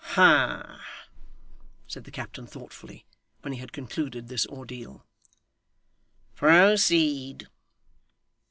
'Ha!' 0.03 0.81
said 1.85 2.05
the 2.05 2.09
captain, 2.09 2.47
thoughtfully, 2.47 3.05
when 3.41 3.53
he 3.53 3.59
had 3.59 3.71
concluded 3.71 4.29
this 4.29 4.47
ordeal. 4.47 5.05
'Proceed. 6.33 7.47